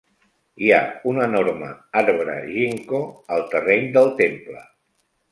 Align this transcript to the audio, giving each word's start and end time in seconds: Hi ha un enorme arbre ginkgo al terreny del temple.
Hi 0.67 0.69
ha 0.75 0.77
un 1.09 1.17
enorme 1.25 1.67
arbre 2.01 2.37
ginkgo 2.53 3.01
al 3.35 3.45
terreny 3.51 3.85
del 3.99 4.09
temple. 4.23 4.65